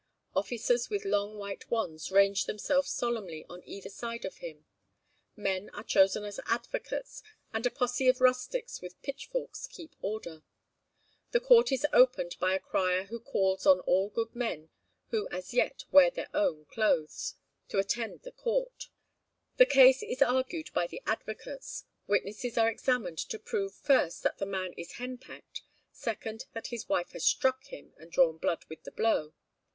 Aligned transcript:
Officers 0.35 0.89
with 0.89 1.05
long 1.05 1.37
white 1.37 1.69
wands 1.69 2.11
range 2.11 2.45
themselves 2.45 2.89
solemnly 2.89 3.45
on 3.47 3.61
either 3.67 3.87
side 3.91 4.25
of 4.25 4.37
him; 4.37 4.65
men 5.35 5.69
are 5.75 5.83
chosen 5.83 6.23
as 6.23 6.39
advocates; 6.47 7.21
and 7.53 7.67
a 7.67 7.69
posse 7.69 8.07
of 8.07 8.19
rustics 8.19 8.81
with 8.81 8.99
pitchforks 9.03 9.67
keeps 9.67 9.95
order. 10.01 10.41
The 11.33 11.39
court 11.39 11.71
is 11.71 11.85
opened 11.93 12.35
by 12.39 12.55
a 12.55 12.59
crier 12.59 13.03
who 13.03 13.19
calls 13.19 13.67
on 13.67 13.79
all 13.81 14.09
good 14.09 14.35
men 14.35 14.69
who 15.09 15.27
as 15.29 15.53
yet 15.53 15.85
wear 15.91 16.09
their 16.09 16.29
own 16.33 16.65
clos, 16.65 17.35
to 17.69 17.77
attend 17.77 18.21
the 18.23 18.31
court. 18.31 18.85
The 19.57 19.67
case 19.67 20.01
is 20.01 20.23
argued 20.23 20.73
by 20.73 20.87
the 20.87 21.03
advocates; 21.05 21.83
witnesses 22.07 22.57
are 22.57 22.71
examined 22.71 23.19
to 23.19 23.37
prove, 23.37 23.75
first, 23.75 24.23
that 24.23 24.39
the 24.39 24.47
man 24.47 24.73
is 24.73 24.93
henpecked, 24.93 25.61
second, 25.91 26.45
that 26.53 26.67
his 26.73 26.89
wife 26.89 27.11
has 27.11 27.23
struck 27.23 27.65
him 27.65 27.93
and 27.97 28.11
drawn 28.11 28.37
blood 28.39 28.65
with 28.67 28.81
the 28.81 28.91
blow. 28.91 29.35